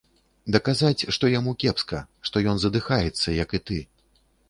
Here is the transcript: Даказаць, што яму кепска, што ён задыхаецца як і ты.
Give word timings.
Даказаць, 0.55 1.07
што 1.17 1.31
яму 1.33 1.55
кепска, 1.65 2.01
што 2.31 2.45
ён 2.55 2.65
задыхаецца 2.67 3.39
як 3.45 3.49
і 3.61 3.65
ты. 3.71 3.79